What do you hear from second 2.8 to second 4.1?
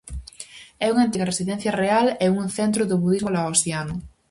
do budismo laosiano.